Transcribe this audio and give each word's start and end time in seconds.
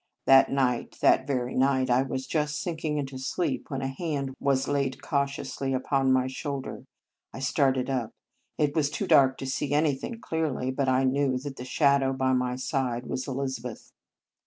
That 0.25 0.51
night, 0.51 0.97
that 1.01 1.27
very 1.27 1.53
night, 1.53 1.91
I 1.91 2.01
was 2.01 2.25
just 2.25 2.59
sinking 2.59 2.97
into 2.97 3.19
sleep 3.19 3.69
when 3.69 3.83
a 3.83 3.87
hand 3.87 4.33
was 4.39 4.67
laid 4.67 4.99
cautiously 4.99 5.75
upon 5.75 6.11
my 6.11 6.25
shoulder. 6.25 6.85
I 7.31 7.37
started 7.37 7.87
up. 7.87 8.09
It 8.57 8.75
was 8.75 8.89
too 8.89 9.05
dark 9.05 9.37
to 9.37 9.45
see 9.45 9.73
anything 9.73 10.19
clearly, 10.19 10.71
but 10.71 10.89
I 10.89 11.03
knew 11.03 11.37
that 11.43 11.55
the 11.55 11.65
shadow 11.65 12.13
by 12.13 12.33
my 12.33 12.55
side 12.55 13.05
was 13.05 13.27
Elizabeth. 13.27 13.91